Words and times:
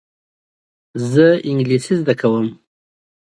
زه 1.11 1.27
انګلیسي 1.49 1.93
زده 2.01 2.13
کوم. 2.21 2.47